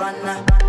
[0.00, 0.59] Havana.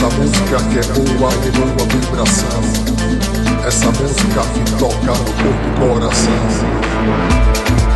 [0.00, 2.62] Essa música que é boa e boa vibração.
[3.66, 7.89] Essa música que toca no corpo e coração.